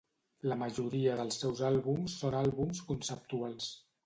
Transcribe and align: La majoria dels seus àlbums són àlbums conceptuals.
La 0.51 0.55
majoria 0.61 1.17
dels 1.19 1.37
seus 1.43 1.61
àlbums 1.69 2.17
són 2.23 2.39
àlbums 2.41 2.83
conceptuals. 2.89 3.71